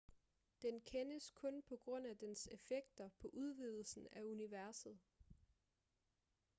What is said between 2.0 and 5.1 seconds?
af dens effekter på udvidelsen af universet